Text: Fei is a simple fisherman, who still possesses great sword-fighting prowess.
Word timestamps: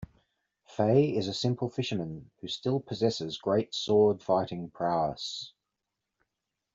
Fei 0.65 1.15
is 1.15 1.27
a 1.27 1.33
simple 1.35 1.69
fisherman, 1.69 2.31
who 2.39 2.47
still 2.47 2.79
possesses 2.79 3.37
great 3.37 3.75
sword-fighting 3.75 4.71
prowess. 4.71 5.53